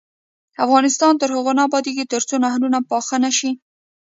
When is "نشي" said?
3.25-3.51